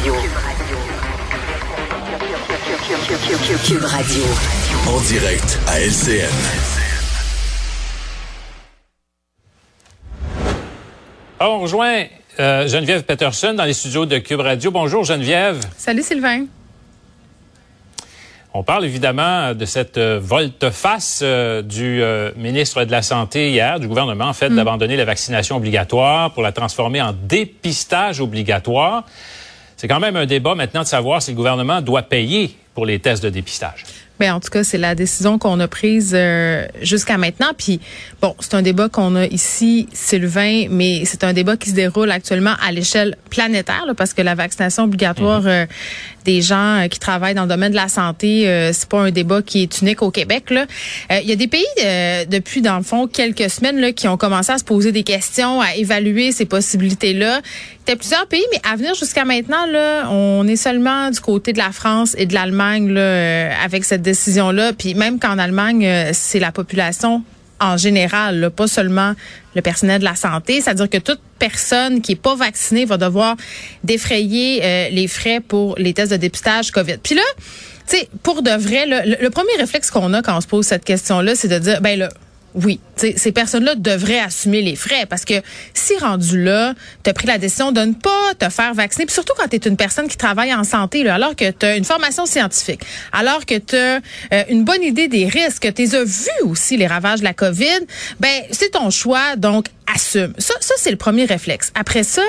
[0.00, 0.14] Radio.
[3.66, 4.24] Cube Radio.
[4.88, 6.26] En direct à LCN.
[11.38, 12.04] Alors, on rejoint
[12.38, 14.70] euh, Geneviève Peterson dans les studios de Cube Radio.
[14.70, 15.60] Bonjour Geneviève.
[15.76, 16.46] Salut Sylvain.
[18.52, 23.78] On parle évidemment de cette euh, volte-face euh, du euh, ministre de la Santé hier,
[23.78, 29.04] du gouvernement, en fait, d'abandonner la vaccination obligatoire pour la transformer en dépistage obligatoire.
[29.80, 32.98] C'est quand même un débat maintenant de savoir si le gouvernement doit payer pour les
[32.98, 33.84] tests de dépistage.
[34.20, 37.52] Ben, en tout cas, c'est la décision qu'on a prise euh, jusqu'à maintenant.
[37.56, 37.80] Puis,
[38.20, 42.10] bon, c'est un débat qu'on a ici, Sylvain, mais c'est un débat qui se déroule
[42.10, 45.64] actuellement à l'échelle planétaire, là, parce que la vaccination obligatoire euh,
[46.26, 49.40] des gens euh, qui travaillent dans le domaine de la santé, c'est pas un débat
[49.40, 50.50] qui est unique au Québec.
[50.50, 50.66] Là.
[51.22, 51.64] Il y a des pays,
[52.28, 55.62] depuis, dans le fond, quelques semaines, là, qui ont commencé à se poser des questions,
[55.62, 57.40] à évaluer ces possibilités-là.
[57.86, 61.18] Il y a plusieurs pays, mais à venir jusqu'à maintenant, là, on est seulement du
[61.18, 64.72] côté de la France et de l'Allemagne là, avec cette décision-là.
[64.72, 67.22] Puis même qu'en Allemagne, euh, c'est la population
[67.60, 69.12] en général, là, pas seulement
[69.54, 70.60] le personnel de la santé.
[70.60, 73.36] C'est-à-dire que toute personne qui est pas vaccinée va devoir
[73.84, 76.96] défrayer euh, les frais pour les tests de dépistage COVID.
[77.02, 77.22] Puis là,
[77.86, 80.66] tu sais, pour de vrai, le, le premier réflexe qu'on a quand on se pose
[80.66, 82.08] cette question-là, c'est de dire, ben là,
[82.54, 82.80] oui,
[83.16, 85.34] ces personnes-là devraient assumer les frais parce que
[85.74, 89.14] si rendu là, tu as pris la décision de ne pas te faire vacciner, puis
[89.14, 91.76] surtout quand tu es une personne qui travaille en santé, là, alors que tu as
[91.76, 94.00] une formation scientifique, alors que tu as
[94.32, 97.34] euh, une bonne idée des risques, que tu as vu aussi les ravages de la
[97.34, 97.86] COVID,
[98.18, 100.34] ben c'est ton choix, donc assume.
[100.38, 101.72] Ça, ça c'est le premier réflexe.
[101.74, 102.22] Après ça,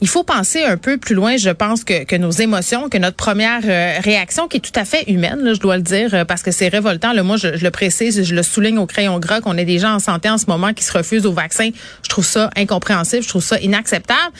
[0.00, 3.16] il faut penser un peu plus loin, je pense, que, que nos émotions, que notre
[3.16, 6.24] première euh, réaction, qui est tout à fait humaine, là, je dois le dire, euh,
[6.24, 7.12] parce que c'est révoltant.
[7.12, 9.78] Là, moi, je, je, le précise, je le souligne au crayon gras qu'on ait des
[9.78, 11.70] gens en santé en ce moment qui se refusent au vaccin.
[12.02, 14.32] Je trouve ça incompréhensible, je trouve ça inacceptable.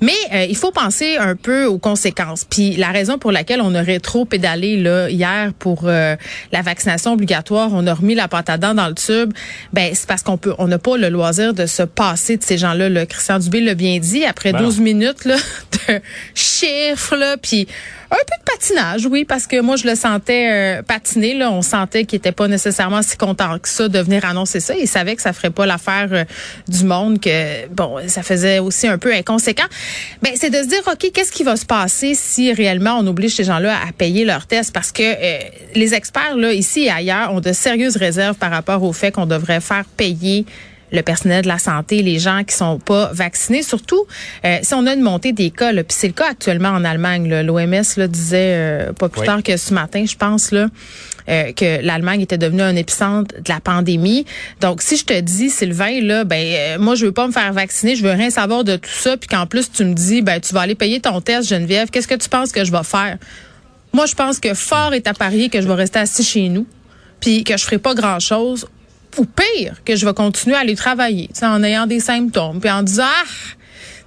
[0.00, 2.44] Mais euh, il faut penser un peu aux conséquences.
[2.44, 7.70] Puis la raison pour laquelle on aurait trop pédalé là hier pour la vaccination obligatoire,
[7.72, 9.32] on a remis la pâte à dents dans le tube,
[9.72, 12.58] ben c'est parce qu'on peut, on n'a pas le loisir de se passer de ces
[12.58, 12.88] gens-là.
[12.88, 13.06] Là.
[13.06, 15.36] Christian Dubé l'a bien dit, après 12 ben minutes là,
[15.88, 16.00] de
[16.34, 17.66] chiffres, là, puis
[18.10, 21.34] un peu de patinage, oui, parce que moi, je le sentais euh, patiner.
[21.34, 21.50] Là.
[21.52, 24.74] On sentait qu'il était pas nécessairement si content que ça de venir annoncer ça.
[24.74, 26.24] Il savait que ça ferait pas l'affaire euh,
[26.66, 29.66] du monde, que bon, ça faisait aussi un peu inconséquent.
[30.22, 33.36] Ben, c'est de se dire, OK, qu'est-ce qui va se passer si réellement on oblige
[33.36, 34.72] ces gens-là à payer leurs tests?
[34.72, 35.38] Parce que euh,
[35.74, 39.26] les experts, là, ici et ailleurs, ont de sérieuses réserves par rapport au fait qu'on
[39.26, 40.46] devrait faire payer
[40.92, 44.06] le personnel de la santé, les gens qui sont pas vaccinés, surtout
[44.44, 45.72] euh, si on a une montée des cas.
[45.72, 47.28] Puis c'est le cas actuellement en Allemagne.
[47.42, 50.68] L'OMS disait euh, pas plus tard que ce matin, je pense là.
[51.28, 54.24] Euh, que l'Allemagne était devenue un épicentre de la pandémie.
[54.60, 57.94] Donc, si je te dis, Sylvain, là, ben, moi, je veux pas me faire vacciner,
[57.94, 60.52] je veux rien savoir de tout ça, puis qu'en plus, tu me dis, ben, tu
[60.54, 63.18] vas aller payer ton test, Geneviève, qu'est-ce que tu penses que je vais faire?
[63.92, 66.66] Moi, je pense que fort est à parier que je vais rester assis chez nous,
[67.20, 68.66] puis que je ferai pas grand-chose
[69.18, 72.82] ou pire, que je vais continuer à aller travailler, en ayant des symptômes, puis en
[72.82, 73.24] disant, ah,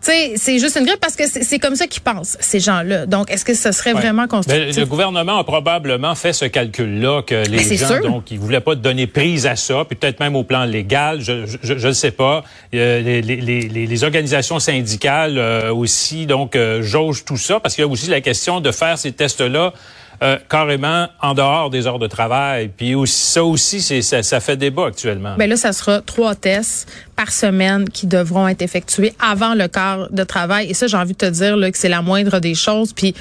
[0.03, 3.05] c'est juste une grippe parce que c'est comme ça qu'ils pensent, ces gens-là.
[3.05, 4.77] Donc, est-ce que ce serait vraiment constructif?
[4.77, 9.07] le gouvernement a probablement fait ce calcul-là que les gens, donc, ils voulaient pas donner
[9.07, 12.43] prise à ça, puis peut-être même au plan légal, je ne sais pas.
[12.71, 17.87] les, les, les, organisations syndicales euh, aussi, donc, euh, jaugent tout ça parce qu'il y
[17.87, 19.73] a aussi la question de faire ces tests-là
[20.23, 22.69] euh, carrément en dehors des heures de travail.
[22.75, 25.35] Puis aussi, ça aussi, c'est, ça, ça, fait débat actuellement.
[25.35, 30.09] Bien là, ça sera trois tests par semaine qui devront être effectués avant le quart
[30.11, 30.69] de travail.
[30.69, 32.93] Et ça, j'ai envie de te dire là, que c'est la moindre des choses.
[32.93, 33.13] Puis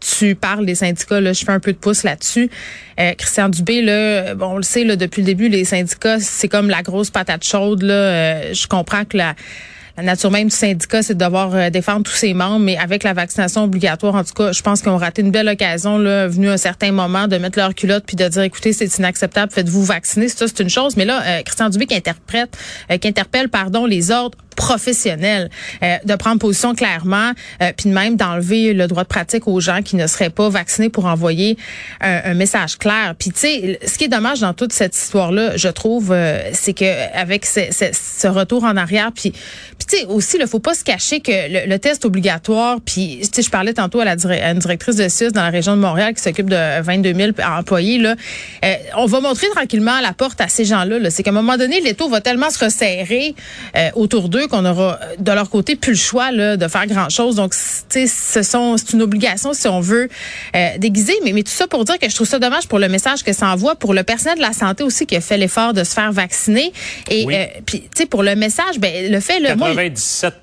[0.00, 2.50] tu parles des syndicats, là, je fais un peu de pouce là-dessus.
[2.98, 6.48] Euh, Christian Dubé, là, bon, on le sait, là, depuis le début, les syndicats, c'est
[6.48, 7.82] comme la grosse patate chaude.
[7.82, 7.94] Là.
[7.94, 9.34] Euh, je comprends que la
[10.00, 13.02] la nature même du syndicat, c'est de devoir euh, défendre tous ses membres, mais avec
[13.02, 16.26] la vaccination obligatoire, en tout cas, je pense qu'ils ont raté une belle occasion, là,
[16.26, 19.84] venu un certain moment, de mettre leur culotte puis de dire, écoutez, c'est inacceptable, faites-vous
[19.84, 20.28] vacciner.
[20.28, 20.96] Ça, c'est une chose.
[20.96, 22.56] Mais là, euh, Christian Dubé qui interprète,
[22.90, 25.50] euh, qui interpelle, pardon, les ordres professionnels,
[25.82, 27.32] de prendre position clairement,
[27.76, 30.88] puis de même d'enlever le droit de pratique aux gens qui ne seraient pas vaccinés
[30.88, 31.56] pour envoyer
[32.00, 33.14] un, message clair.
[33.18, 36.14] Puis tu sais, ce qui est dommage dans toute cette histoire-là, je trouve,
[36.52, 39.32] c'est que avec ce, ce, retour en arrière, puis
[39.90, 43.42] tu sais, aussi, il faut pas se cacher que le, test obligatoire, puis tu sais,
[43.42, 44.14] je parlais tantôt à, la
[44.50, 47.98] une directrice de CIS dans la région de Montréal qui s'occupe de 22 000 employés,
[47.98, 48.14] là,
[48.64, 50.98] euh, on va montrer tranquillement la porte à ces gens-là.
[50.98, 53.34] -là, c'est qu'à un moment donné, l'étau va tellement se resserrer
[53.76, 56.86] euh, autour d'eux qu'on aura euh, de leur côté plus le choix là, de faire
[56.86, 57.36] grand chose.
[57.36, 60.08] Donc, ce sont c'est une obligation si on veut
[60.56, 61.14] euh, déguiser.
[61.24, 63.32] Mais, mais tout ça pour dire que je trouve ça dommage pour le message que
[63.32, 65.92] ça envoie pour le personnel de la santé aussi qui a fait l'effort de se
[65.94, 66.72] faire vacciner.
[67.08, 67.34] Et Oui.
[67.36, 70.34] euh, puis, tu sais, pour le message, ben le fait, moi, 97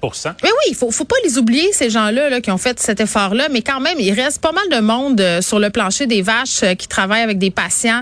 [0.43, 2.99] mais oui, il faut, faut pas les oublier, ces gens-là là, qui ont fait cet
[2.99, 6.21] effort-là, mais quand même, il reste pas mal de monde euh, sur le plancher des
[6.21, 8.01] vaches qui travaillent avec des patients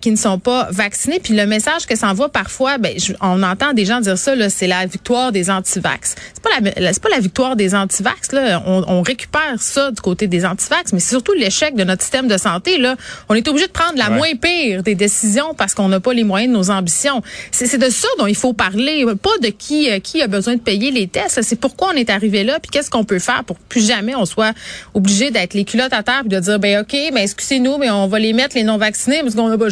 [0.00, 1.20] qui ne sont pas vaccinés.
[1.22, 4.34] Puis le message que ça envoie parfois, ben, je- on entend des gens dire ça,
[4.34, 6.14] là, c'est la victoire des antivax.
[6.34, 8.32] C'est pas la, la- c'est pas la victoire des antivax.
[8.32, 8.62] Là.
[8.66, 12.28] On, on récupère ça du côté des antivax, mais c'est surtout l'échec de notre système
[12.28, 12.78] de santé.
[12.78, 12.96] Là.
[13.28, 14.16] On est obligé de prendre la Ouais.
[14.16, 17.22] moins pire des décisions parce qu'on n'a pas les moyens de nos ambitions.
[17.50, 20.60] C'est de ça dont il faut parler, pas de qui euh, qui a besoin de
[20.60, 21.40] payer les tests.
[21.42, 24.14] C'est pourquoi on est arrivé là, puis qu'est-ce qu'on peut faire pour que plus jamais
[24.14, 24.52] on soit
[24.92, 28.06] obligé d'être les culottes à terre puis de dire ben ok, ben excusez-nous, mais on
[28.06, 29.70] va les mettre les non vaccinés parce qu'on n'a pas le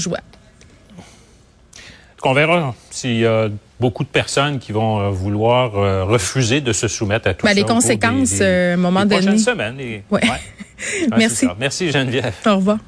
[2.23, 2.31] choix.
[2.31, 3.49] On verra s'il y a
[3.81, 7.51] beaucoup de personnes qui vont euh, vouloir euh, refuser de se soumettre à tout Ben,
[7.51, 7.55] ça.
[7.55, 9.23] les conséquences, euh, à un moment des donné.
[9.27, 9.81] prochaines semaines.
[9.81, 10.21] Et- Ouais.
[10.23, 10.29] Ouais,
[10.79, 11.49] c'est Merci.
[11.59, 12.35] Merci Geneviève.
[12.47, 12.79] Au revoir.